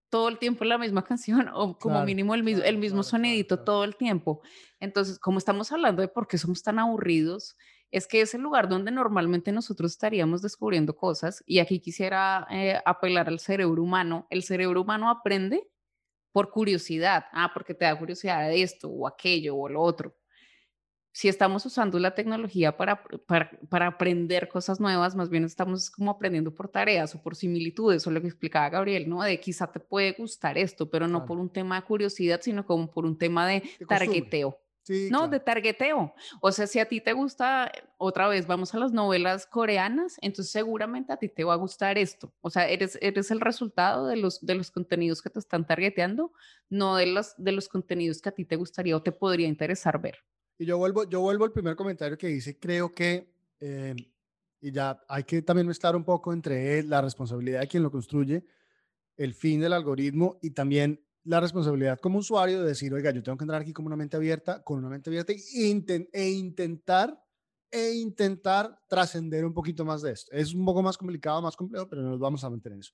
[0.10, 3.84] todo el tiempo la misma canción o como mínimo el mismo, el mismo sonidito todo
[3.84, 4.42] el tiempo.
[4.80, 7.56] Entonces, como estamos hablando de por qué somos tan aburridos,
[7.92, 12.80] es que es el lugar donde normalmente nosotros estaríamos descubriendo cosas y aquí quisiera eh,
[12.86, 14.28] apelar al cerebro humano.
[14.30, 15.68] El cerebro humano aprende
[16.32, 20.16] por curiosidad, ah, porque te da curiosidad de esto o aquello o lo otro
[21.20, 26.56] si estamos usando la tecnología para, para, aprender cosas nuevas, más bien estamos como aprendiendo
[26.56, 29.22] por tareas o por similitudes, o lo que explicaba Gabriel, ¿no?
[29.22, 32.90] De quizá te puede gustar esto, pero no por un tema de curiosidad, sino como
[32.90, 34.62] por un tema de, targeteo.
[35.12, 36.14] no, de targeteo.
[36.40, 40.54] O sea, si a ti te gusta, otra vez, vamos a las novelas coreanas, entonces
[40.54, 42.34] seguramente a ti te va a gustar esto.
[42.40, 46.32] O sea, eres, eres el resultado de los, de los contenidos que te están targeteando,
[46.70, 50.00] no de los, de los contenidos que a ti te gustaría o te podría interesar
[50.00, 50.20] ver.
[50.60, 53.96] Y yo vuelvo, yo vuelvo al primer comentario que dice, creo que, eh,
[54.60, 58.46] y ya hay que también mezclar un poco entre la responsabilidad de quien lo construye,
[59.16, 63.38] el fin del algoritmo y también la responsabilidad como usuario de decir, oiga, yo tengo
[63.38, 65.38] que entrar aquí como una mente abierta, con una mente abierta e,
[66.12, 67.18] e intentar
[67.72, 70.32] e intentar trascender un poquito más de esto.
[70.32, 72.94] Es un poco más complicado, más complejo, pero no nos vamos a meter en eso.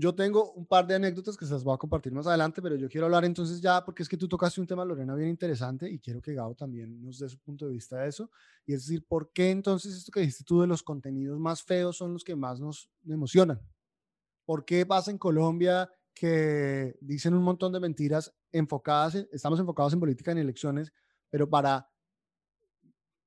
[0.00, 2.76] Yo tengo un par de anécdotas que se las voy a compartir más adelante, pero
[2.76, 5.90] yo quiero hablar entonces ya, porque es que tú tocaste un tema, Lorena, bien interesante
[5.90, 8.30] y quiero que Gao también nos dé su punto de vista de eso.
[8.64, 11.96] Y es decir, ¿por qué entonces esto que dijiste tú de los contenidos más feos
[11.96, 13.60] son los que más nos emocionan?
[14.44, 19.98] ¿Por qué pasa en Colombia que dicen un montón de mentiras enfocadas, estamos enfocados en
[19.98, 20.92] política, en elecciones,
[21.28, 21.90] pero para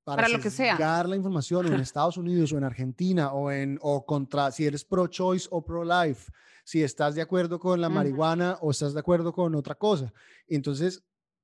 [0.04, 1.04] para, lo que sea.
[1.06, 5.08] la información en Estados Unidos o en Argentina o en o contra si eres pro
[5.08, 6.32] choice o pro life
[6.64, 10.14] si estás de acuerdo con la marihuana o estás de acuerdo con otra cosa.
[10.48, 11.04] Entonces,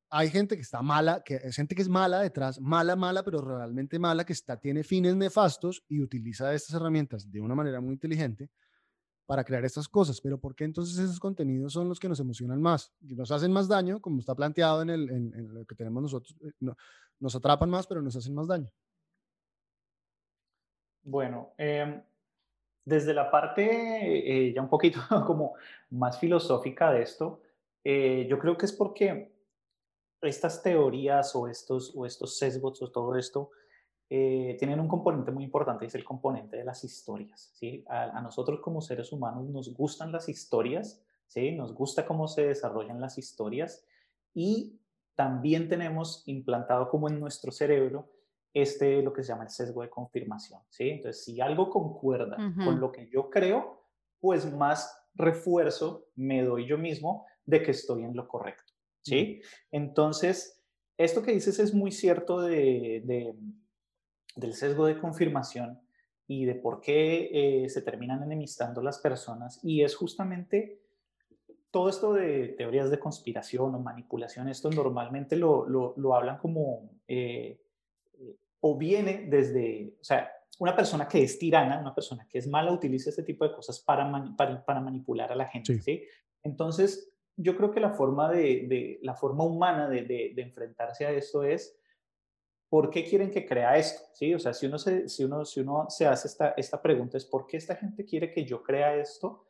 [0.09, 3.41] hay gente que está mala, que es gente que es mala detrás, mala, mala, pero
[3.41, 7.93] realmente mala, que está, tiene fines nefastos y utiliza estas herramientas de una manera muy
[7.93, 8.49] inteligente
[9.27, 10.19] para crear estas cosas.
[10.19, 12.91] Pero ¿por qué entonces esos contenidos son los que nos emocionan más?
[13.01, 16.35] Nos hacen más daño, como está planteado en, el, en, lo que tenemos nosotros.
[16.41, 16.75] Eh, no,
[17.19, 18.71] nos atrapan más, pero nos hacen más daño.
[21.03, 22.01] Bueno, eh,
[22.83, 25.53] desde la parte eh, ya un poquito como
[25.91, 27.41] más filosófica de esto,
[27.83, 29.33] eh, yo creo que es porque
[30.21, 33.51] estas teorías o estos, o estos sesgos o todo esto
[34.09, 37.51] eh, tienen un componente muy importante es el componente de las historias.
[37.53, 37.83] ¿sí?
[37.87, 41.51] A, nosotros como seres humanos nos gustan las historias, ¿sí?
[41.51, 43.85] nos gusta cómo se desarrollan las historias
[44.33, 44.79] y
[45.15, 48.09] también tenemos implantado como en nuestro cerebro
[48.53, 50.89] este lo que se llama el sesgo de confirmación, ¿sí?
[50.89, 53.83] Entonces, si algo concuerda con lo que yo creo,
[54.19, 59.41] pues más refuerzo me doy yo mismo de que estoy en lo correcto, ¿sí?
[59.71, 60.63] Entonces,
[60.97, 63.35] esto que dices es muy cierto de,
[64.37, 65.81] del sesgo de confirmación
[66.27, 67.29] y de por qué
[67.63, 70.81] eh, se terminan enemistando las personas y es justamente
[71.71, 77.61] todo esto de teorías de conspiración o manipulación, esto normalmente lo, lo, hablan como eh,
[78.61, 82.71] o viene desde, o sea, una persona que es tirana, una persona que es mala,
[82.71, 84.09] utiliza este tipo de cosas para,
[84.65, 86.03] para, manipular a la gente, sí.
[86.41, 91.77] Entonces, yo creo que la forma, de, la forma humana de, enfrentarse a esto es,
[92.69, 94.03] ¿por qué quieren que crea esto?
[94.13, 94.33] ¿Sí?
[94.33, 97.25] O sea, si uno se, si uno, si uno se hace esta, esta pregunta, es
[97.25, 99.46] ¿por qué esta gente quiere que yo crea esto?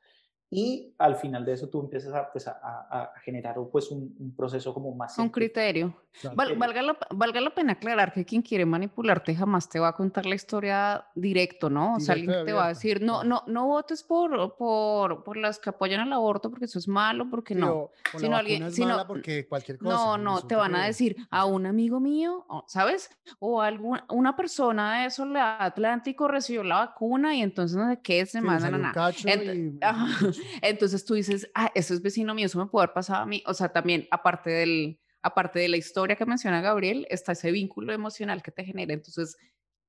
[0.50, 4.96] Y al final de eso tú empiezas a, pues, a, generar pues, un, proceso como
[4.96, 5.18] más...
[5.18, 5.94] Un criterio.
[6.34, 10.26] valga, la, valga, la, pena aclarar que quien quiere manipularte jamás te va a contar
[10.26, 11.96] la historia directo, ¿no?
[11.96, 15.60] O sea, alguien te va a decir, no, no, no votes por, por, por las
[15.60, 17.92] que apoyan el aborto porque eso es malo, porque no.
[18.18, 19.94] sino alguien, sino, porque cualquier cosa.
[19.94, 23.10] No, no, te van a decir a un amigo mío, ¿sabes?
[23.40, 28.26] O alguna una persona de Soledad Atlántico recibió la vacuna y entonces no sé qué,
[28.26, 29.12] se mandan a nada.
[30.62, 33.43] Entonces tú dices, ah, eso es vecino mío, eso me puede haber pasado a mí.
[33.45, 37.93] O sea, también, aparte, del, aparte de la historia que menciona Gabriel, está ese vínculo
[37.93, 38.93] emocional que te genera.
[38.93, 39.38] Entonces,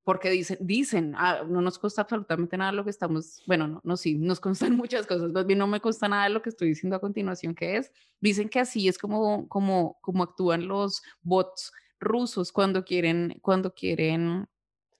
[0.08, 3.96] porque dicen, dicen, ah, no nos consta absolutamente nada lo que estamos, bueno, no, no,
[3.98, 6.68] sí, nos constan muchas cosas, más bien no me consta nada de lo que estoy
[6.68, 11.72] diciendo a continuación, que es, dicen que así es como, como, como actúan los bots
[12.00, 14.48] rusos cuando quieren, cuando quieren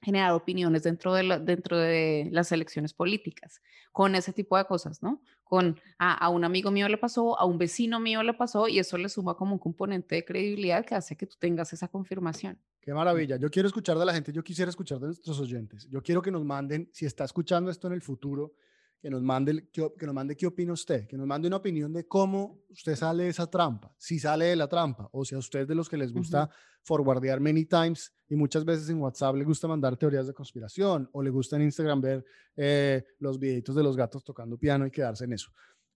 [0.01, 3.61] generar opiniones dentro de, dentro de las elecciones políticas,
[3.93, 5.23] con ese tipo de cosas, ¿no?
[5.45, 8.97] Con a, un amigo mío le pasó, a un vecino mío le pasó, y eso
[8.99, 12.59] le suma como un componente de credibilidad que hace que tú tengas esa confirmación.
[12.81, 13.37] Qué maravilla.
[13.37, 15.89] Yo quiero escuchar de la gente, yo quisiera escuchar de nuestros oyentes.
[15.89, 18.55] Yo quiero que nos manden, si está escuchando esto en el futuro,
[19.01, 22.07] que nos mande, que, nos mande qué opina usted, que nos mande una opinión de
[22.07, 25.67] cómo usted sale de esa trampa, si sale de la trampa, o si a usted
[25.67, 26.51] de los que les gusta
[26.83, 31.23] forwardear many times y muchas veces en WhatsApp le gusta mandar teorías de conspiración, o
[31.23, 32.25] le gusta en Instagram ver
[32.57, 35.51] eh, los videitos de los gatos tocando piano y quedarse en eso.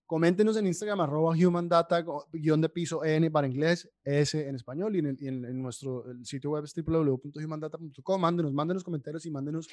[0.05, 4.95] Coméntenos en Instagram, arroba human data, guion de piso N para inglés, S en español
[4.95, 8.21] y en, en, nuestro sitio web www.humandata.com.
[8.21, 9.69] Mándenos, mándenos comentarios y mándenos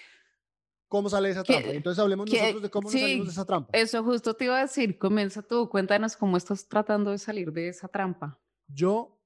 [0.90, 1.68] cómo sale esa trampa.
[1.70, 3.70] Entonces hablemos nosotros de cómo nos salimos de esa trampa.
[3.72, 7.68] Eso justo te iba a decir, comienza tú, cuéntanos cómo estás tratando de salir de
[7.68, 8.38] esa trampa.
[8.66, 9.16] Yo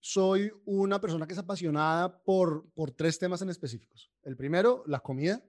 [0.00, 4.12] soy una persona que es apasionada por, por tres temas en específicos.
[4.22, 5.42] El primero, la comida.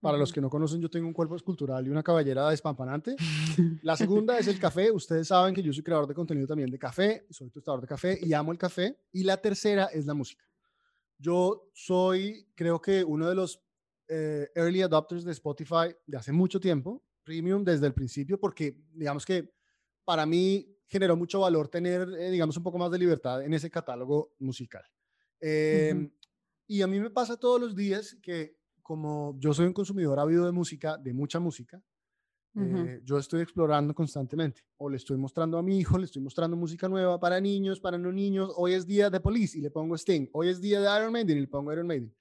[0.00, 3.16] Para los que no conocen, yo tengo un cuerpo escultural y una caballera despampanante.
[3.82, 4.92] La segunda es el café.
[4.92, 8.16] Ustedes saben que yo soy creador de contenido también de café, soy tostador de café
[8.22, 8.96] y amo el café.
[9.10, 10.44] Y la tercera es la música.
[11.18, 13.60] Yo soy, creo que uno de los
[14.08, 19.24] eh, early adopters de Spotify de hace mucho tiempo, premium desde el principio, porque digamos
[19.24, 19.52] que
[20.04, 23.70] para mí generó mucho valor tener, eh, digamos, un poco más de libertad en ese
[23.70, 24.82] catálogo musical.
[25.40, 26.10] Em,
[26.66, 30.46] y a mí me pasa todos los días que como yo soy un consumidor ávido
[30.46, 31.82] de música, de mucha música,
[32.56, 34.62] eh, yo estoy explorando constantemente.
[34.78, 37.98] O le estoy mostrando a mi hijo, le estoy mostrando música nueva para niños, para
[37.98, 38.50] no niños.
[38.56, 40.28] Hoy es día de Police y le pongo Sting.
[40.32, 42.12] Hoy es día de Iron Maiden y le pongo Iron Maiden.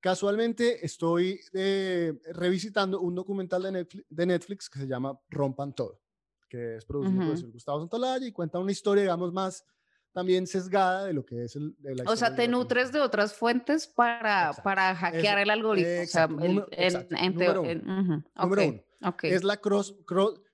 [0.00, 6.00] Casualmente estoy eh, revisitando un documental de Netflix, de Netflix, que se llama Rompan Todo,
[6.48, 9.64] que es producido por Gustavo Santolaya y cuenta una historia, digamos, más
[10.12, 11.76] también sesgada de lo que es el...
[12.06, 16.02] o sea, te nutres de otras fuentes para, para hackear el algoritmo.
[16.02, 18.24] o sea, el, número, uno.
[19.22, 19.94] Es la, cross,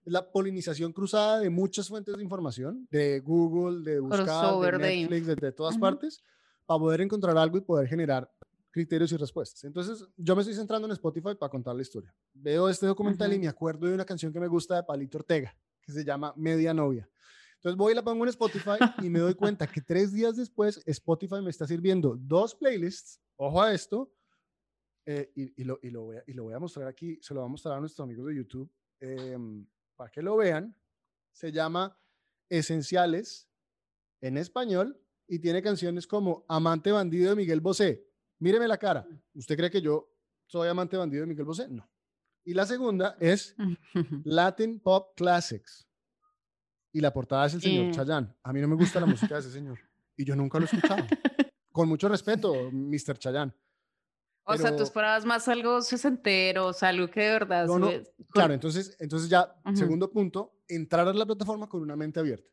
[0.05, 5.53] la polinización cruzada de muchas fuentes de información, de Google, de buscar, de Netflix, de,
[5.53, 6.23] todas partes,
[6.67, 8.31] para poder encontrar algo y poder generar
[8.75, 9.63] criterios y respuestas.
[9.63, 12.13] Entonces, yo me estoy centrando en Spotify para contar la historia.
[12.33, 15.57] Veo este documental y me acuerdo de una canción que me gusta de Palito Ortega,
[15.81, 17.09] que se llama Media Novia.
[17.55, 20.83] Entonces voy y la pongo en Spotify y me doy cuenta que tres días después
[20.87, 24.13] Spotify me está sirviendo dos playlists, ojo a esto,
[25.07, 27.43] eh, y, lo, y, lo voy a, y, lo voy a, mostrar aquí, se lo
[27.43, 30.77] voy a mostrar a nuestros amigos de YouTube em, para que lo vean.
[31.31, 31.97] Se llama
[32.49, 33.49] Esenciales
[34.21, 38.05] en español y tiene canciones como Amante Bandido de Miguel Bosé.
[38.39, 39.07] Míreme la cara.
[39.35, 40.09] ¿Usted cree que yo
[40.47, 41.69] soy amante bandido de Miguel Bosé?
[41.69, 41.89] No.
[42.45, 43.55] Y la segunda es
[44.25, 45.89] Latin Pop Classics
[46.93, 48.35] y la portada es el señor Chayanne.
[48.43, 49.79] A mí no me gusta la música de ese señor
[50.17, 51.05] y yo nunca lo he escuchado.
[51.73, 53.19] Con mucho respeto, Mr.
[53.19, 53.53] Chayanne.
[54.47, 57.67] O sea, tú esperabas más algo sesentero, o sea, algo que de verdad...
[57.67, 57.91] No,
[58.31, 62.51] Claro, entonces, entonces ya, segundo punto, entrar a la plataforma con una mente abierta.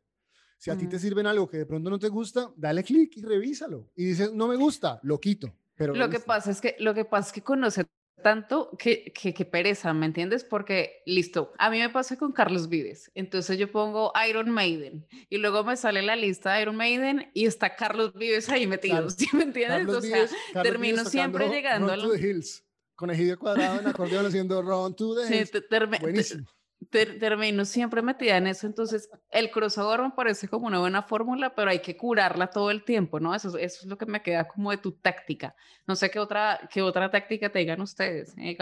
[0.57, 3.21] Si a ti te sirven algo que de pronto no te gusta, dale clic y
[3.23, 3.91] revísalo.
[3.95, 5.53] Y dices, no me gusta, lo quito.
[5.81, 7.85] Pero lo, que pasa es que lo que pasa es que conoce
[8.21, 10.43] tanto que, que, pereza, ¿me entiendes?
[10.43, 15.37] Porque, listo, a mí me pasa con Carlos Vives, entonces yo pongo Iron Maiden y
[15.37, 19.27] luego me sale la lista de Iron Maiden y está Carlos Vives ahí metido, ¿sí
[19.33, 19.87] me entiendes?
[19.87, 20.27] o sea,
[20.61, 22.19] termino siempre llegando a los...
[22.19, 22.63] Hills,
[22.93, 25.49] con Egidio Cuadrado en acordeón haciendo Run to the Hills.
[25.51, 25.59] Sí,
[25.99, 26.45] Buenísimo
[26.89, 31.69] termino siempre metida en eso, entonces el crossover me parece como una buena fórmula, pero
[31.69, 33.35] hay que curarla todo el tiempo, ¿no?
[33.35, 35.55] Eso, eso es lo que me queda como de tu táctica.
[35.87, 38.57] No sé qué otra, qué otra táctica tengan ustedes, eh,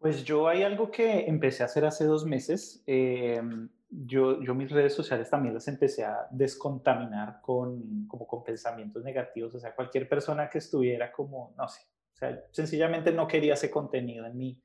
[0.00, 2.82] Pues yo hay algo que empecé a hacer hace dos meses.
[2.86, 9.04] Em, yo, yo mis redes sociales también las empecé a descontaminar con, como con pensamientos
[9.04, 9.54] negativos.
[9.54, 11.82] O sea, cualquier persona que estuviera como, no sé,
[12.14, 14.62] o sea, sencillamente no quería ese contenido en mí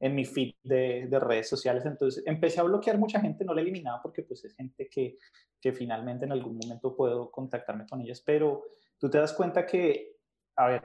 [0.00, 1.84] en mi feed de, redes sociales.
[1.84, 5.18] Entonces empecé a bloquear mucha gente, no la eliminaba porque pues es gente que,
[5.60, 8.64] que finalmente en algún momento puedo contactarme con ellas, pero
[8.98, 10.16] tú te das cuenta que,
[10.56, 10.82] a ver,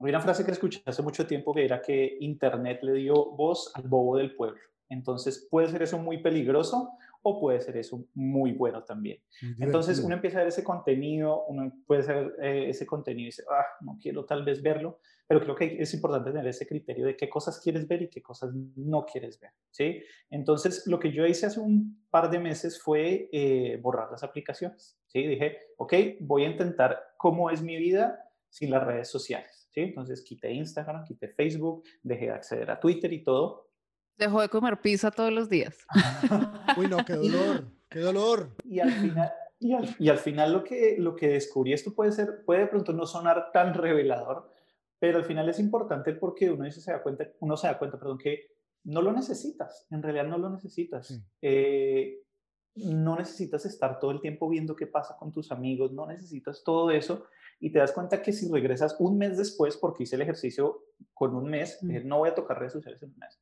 [0.00, 3.70] hay una frase que escuché hace mucho tiempo que era que Internet le dio voz
[3.74, 4.60] al bobo del pueblo.
[4.90, 6.90] Entonces puede ser eso muy peligroso
[7.22, 9.18] o puede ser eso muy bueno también.
[9.58, 13.44] Entonces uno empieza a ver ese contenido, uno puede ver eh, ese contenido y dice,
[13.50, 14.98] ah, no quiero tal vez verlo,
[15.28, 18.20] pero creo que es importante tener ese criterio de qué cosas quieres ver y qué
[18.20, 20.02] cosas no quieres ver, ¿sí?
[20.28, 24.98] Entonces lo que yo hice hace un par de meses fue eh, borrar las aplicaciones,
[25.06, 25.24] ¿sí?
[25.24, 29.82] Dije, ok, voy a intentar cómo es mi vida sin las redes sociales, ¿sí?
[29.82, 33.69] Entonces quité Instagram, quité Facebook, dejé de acceder a Twitter y todo
[34.20, 35.74] Dejó de comer pizza todos los días.
[36.76, 38.50] Uy, no, qué dolor, qué dolor.
[38.64, 42.60] Y al final, y al, final lo, que, lo que descubrí, esto puede ser, puede
[42.60, 44.52] de pronto no sonar tan revelador,
[44.98, 48.18] pero al final es importante porque uno, se da cuenta, uno se da cuenta, perdón,
[48.18, 48.50] que
[48.84, 51.18] no lo necesitas, en realidad no lo necesitas.
[51.40, 52.22] Eh,
[52.76, 56.90] no necesitas estar todo el tiempo viendo qué pasa con tus amigos, no necesitas todo
[56.90, 57.26] eso
[57.58, 61.34] y te das cuenta que si regresas un mes después, porque hice el ejercicio con
[61.34, 63.38] un mes, no voy a tocar redes sociales en un mes,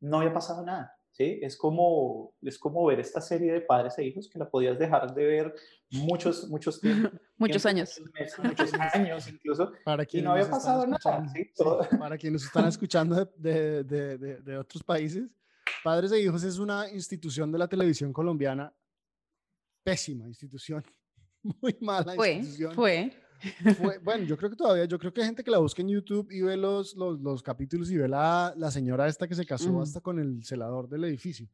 [0.00, 0.96] no había pasado nada.
[1.12, 1.38] ¿sí?
[1.42, 5.14] Es, como, es como ver esta serie de padres e hijos que la podías dejar
[5.14, 5.54] de ver
[5.90, 7.12] muchos, muchos tiempos.
[7.36, 8.00] muchos años.
[8.42, 9.72] Muchos, años incluso.
[9.84, 11.26] Para y no había pasado nada.
[11.98, 15.28] Para quienes están escuchando de, de, de, de, otros países,
[15.84, 18.72] Padres e Hijos es una institución de la televisión colombiana,
[19.82, 20.82] pésima institución,
[21.42, 22.74] muy mala fue, institución.
[22.74, 23.12] Fue.
[24.02, 26.30] Bueno, yo creo que todavía, yo creo que hay gente que la busca en YouTube
[26.30, 29.80] y ve los, los, los capítulos y ve la, la, señora esta que se casó
[29.80, 31.48] hasta con el celador del edificio.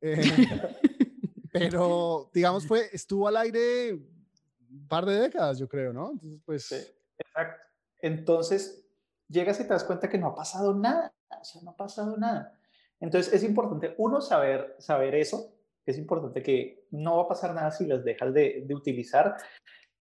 [0.00, 0.20] Eh,
[1.52, 6.12] pero, digamos, fue, estuvo al aire un par de décadas, yo creo, ¿no?
[6.12, 6.94] Entonces, pues...
[7.18, 7.62] exacto.
[7.98, 8.84] Entonces,
[9.28, 12.16] llegas y te das cuenta que no ha pasado nada, o sea, no ha pasado
[12.16, 12.58] nada.
[13.00, 15.54] Entonces, es importante, uno, saber, saber eso,
[15.86, 19.36] es importante que no va a pasar nada si las dejas de, de utilizar.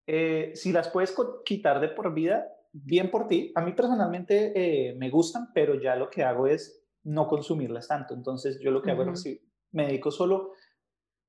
[0.07, 3.51] Eh, si las puedes quitar de por vida, bien por ti.
[3.55, 8.13] A mí personalmente eh, me gustan, pero ya lo que hago es no consumirlas tanto.
[8.13, 9.25] Entonces, yo lo que hago es
[9.71, 10.51] me dedico solo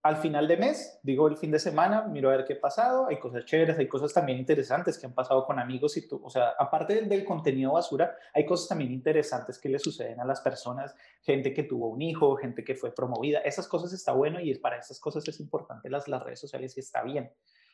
[0.03, 3.07] al final de mes, digo el fin de semana, miro a ver qué ha pasado,
[3.07, 6.29] hay cosas chéveres, hay cosas también interesantes que han pasado con amigos y tú, o
[6.29, 10.41] sea, aparte del, del, contenido basura, hay cosas también interesantes que le suceden a las
[10.41, 14.51] personas, gente que tuvo un hijo, gente que fue promovida, esas cosas está bueno y
[14.51, 17.33] es para esas cosas es importante las, las redes sociales y está bien,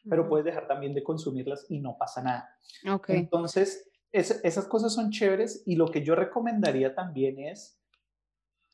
[0.08, 2.56] pero puedes dejar también de consumirlas y no pasa nada.
[2.88, 3.16] Okay.
[3.16, 7.78] Entonces, esas cosas son chéveres y lo que yo recomendaría también es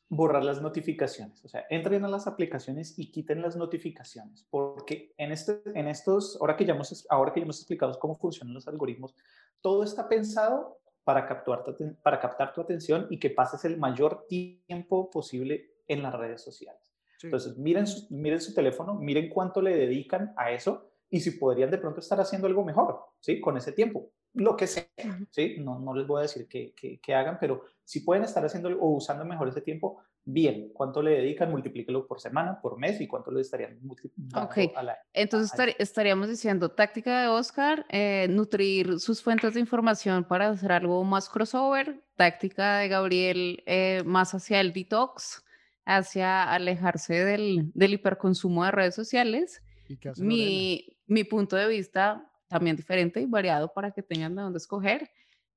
[0.07, 1.43] borrar las notificaciones.
[1.43, 6.37] O sea, entren a las aplicaciones y quiten las notificaciones, porque en, este, en estos,
[6.39, 9.15] ahora que, ya hemos, ahora que ya hemos explicado cómo funcionan los algoritmos,
[9.61, 11.63] todo está pensado para captar,
[12.01, 16.93] para captar tu atención y que pases el mayor tiempo posible en las redes sociales.
[17.21, 21.71] Entonces, miren su, miren su teléfono, miren cuánto le dedican a eso y si podrían
[21.71, 23.39] de pronto estar haciendo algo mejor, ¿sí?
[23.39, 24.85] Con ese tiempo lo que sea,
[25.31, 25.55] ¿sí?
[25.59, 28.89] No, no les voy a decir que, que, hagan, pero si pueden estar haciendo o
[28.89, 30.71] usando mejor ese tiempo, bien.
[30.73, 31.51] ¿Cuánto le dedican?
[31.51, 34.57] Multiplíquelo por semana, por mes y cuánto le estarían multiplicando Ok,
[35.13, 41.01] entonces estaríamos diciendo táctica de Oscar, eh, nutrir sus fuentes de información para hacer algo
[41.05, 45.45] más crossover, táctica de Gabriel eh, más hacia el detox,
[45.85, 49.61] hacia alejarse del, del hiperconsumo de redes sociales.
[50.17, 55.09] mi, mi punto de vista también diferente y variado para que tengan de dónde escoger.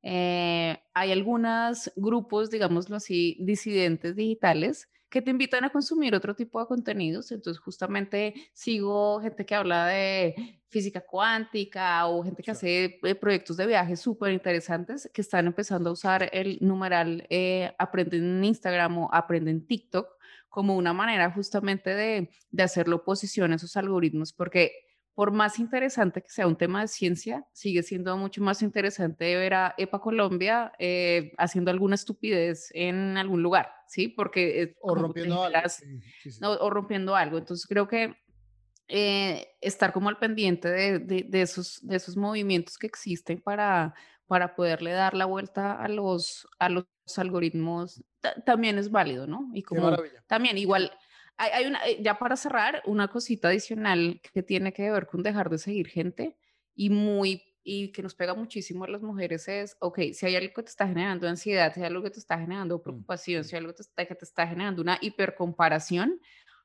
[0.02, 6.60] Eh, hay algunos grupos, digámoslo así, disidentes digitales que te invitan a consumir otro tipo
[6.60, 7.32] de contenidos.
[7.32, 13.56] Entonces, justamente sigo gente que habla de física cuántica o gente que hace eh, proyectos
[13.56, 18.98] de viaje súper interesantes que están empezando a usar el numeral eh, aprenden en Instagram
[18.98, 20.08] o aprenden en TikTok
[20.50, 24.72] como una manera justamente de, de hacerle oposición a esos algoritmos, porque
[25.18, 29.52] por más interesante que sea un tema de ciencia, sigue siendo mucho más interesante ver
[29.52, 34.06] a EPA Colombia eh, haciendo alguna estupidez en algún lugar, ¿sí?
[34.06, 34.76] Porque...
[34.80, 35.60] o rompiendo algo.
[36.60, 37.36] o rompiendo algo.
[37.36, 38.14] Entonces creo que
[38.86, 43.94] eh, estar como al pendiente de, de, esos, de esos movimientos que existen para,
[44.28, 48.04] para poderle dar la vuelta a los, a los algoritmos
[48.46, 49.50] también es válido, ¿no?
[49.52, 49.96] Y como
[50.28, 50.92] también igual
[51.38, 55.48] hay, una, eh, ya para cerrar, una cosita adicional que tiene que ver con dejar
[55.48, 56.36] de seguir gente
[56.74, 60.54] y muy y que nos pega muchísimo a las mujeres es, ok, si hay algo
[60.54, 63.54] que te está generando ansiedad, si hay algo que te está generando mm, preocupación, si
[63.54, 66.18] hay algo que te está, que te está generando una hipercomparación,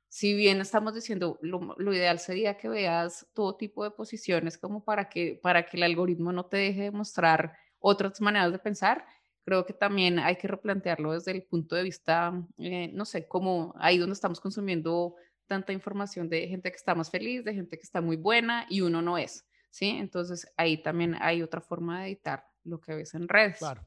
[0.08, 4.86] si bien estamos diciendo, lo, lo, ideal sería que veas todo tipo de posiciones como
[4.86, 9.06] para que, para que el algoritmo no te deje de mostrar otras maneras de pensar,
[9.44, 13.74] creo que también hay que replantearlo desde el punto de vista, eh, no sé, como
[13.78, 15.16] ahí donde estamos consumiendo
[15.48, 18.82] tanta información de gente que está más feliz, de gente que está muy buena y
[18.82, 19.90] uno no es, ¿sí?
[19.90, 23.58] Entonces ahí también hay otra forma de editar lo que ves en redes.
[23.58, 23.86] Claro.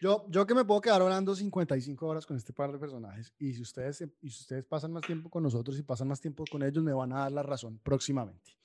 [0.00, 3.52] Yo, yo que me puedo quedar hablando 55 horas con este par de personajes y
[3.52, 6.62] si ustedes, y si ustedes pasan más tiempo con nosotros y pasan más tiempo con
[6.62, 8.56] ellos, me van a dar la razón próximamente.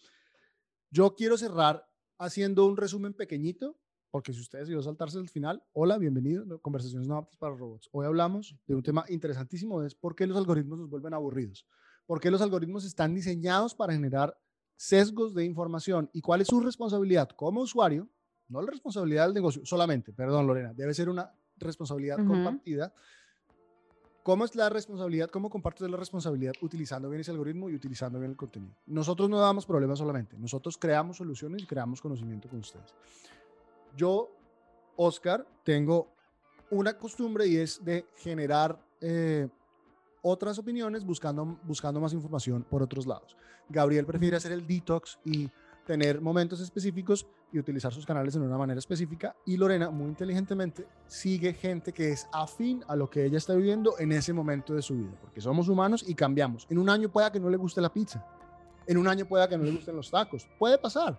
[0.89, 3.78] Yo quiero cerrar haciendo un resumen pequeñito
[4.17, 7.88] porque si ustedes decidió saltarse al final, hola, bienvenido, Conversaciones no aptas para robots.
[7.91, 11.67] Hoy hablamos de un tema interesantísimo, es por qué los algoritmos nos vuelven aburridos,
[12.08, 14.36] por qué los algoritmos están diseñados para generar
[14.75, 18.10] sesgos de información y cuál es su responsabilidad como usuario,
[18.47, 22.91] no la responsabilidad del negocio solamente, perdón Lorena, debe ser una responsabilidad compartida.
[24.23, 25.30] ¿Cómo es la responsabilidad?
[25.30, 28.75] ¿Cómo compartes la responsabilidad utilizando bien ese algoritmo y utilizando bien el contenido?
[28.87, 32.96] Nosotros no damos problemas solamente, nosotros creamos soluciones y creamos conocimiento con ustedes.
[33.98, 34.31] Yo,
[34.95, 36.13] Oscar, tengo
[36.69, 39.50] una costumbre y es de generar eh,
[40.21, 43.35] otras opiniones buscando, buscando más información por otros lados.
[43.67, 45.50] Gabriel prefiere hacer el detox y
[45.85, 49.35] tener momentos específicos y utilizar sus canales en una manera específica.
[49.45, 53.98] Y Lorena, muy inteligentemente, sigue gente que es afín a lo que ella está viviendo
[53.98, 56.67] en ese momento de su vida, porque somos humanos y cambiamos.
[56.69, 58.23] En un año pueda que no le guste la pizza,
[58.85, 61.17] en un año pueda que no le gusten los tacos, puede pasar.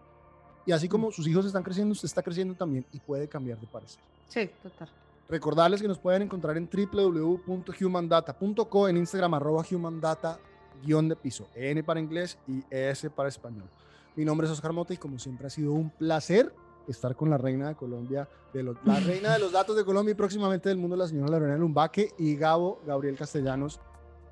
[0.66, 3.66] Y así como sus hijos están creciendo, usted está creciendo también y puede cambiar de
[3.66, 4.00] parecer.
[4.28, 4.88] Sí, total.
[5.28, 10.38] Recordarles que nos pueden encontrar en www.humandata.co, en Instagram arroba humandata
[10.84, 13.68] guion de piso, N para inglés y S para español.
[14.16, 16.50] Mi nombre es Oscar Mota y como siempre ha sido un placer
[16.88, 20.12] estar con la reina de Colombia, de los, la reina de los datos de Colombia
[20.12, 23.80] y próximamente del mundo, la señora Lorena Lumbaque y Gabo Gabriel Castellanos.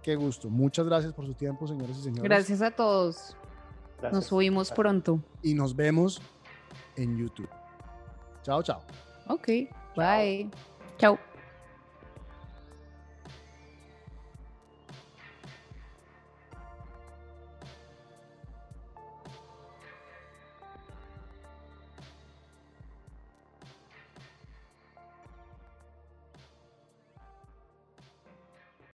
[0.02, 0.48] Qué gusto.
[0.48, 2.22] Muchas gracias por su tiempo, señores y señores.
[2.22, 3.36] Gracias a todos.
[4.12, 5.20] Nos subimos pronto.
[5.42, 6.20] Y nos vemos
[6.96, 7.48] en YouTube.
[8.42, 8.80] Chao, chao.
[9.28, 9.46] Ok,
[9.96, 10.48] bye.
[10.98, 11.18] Chao.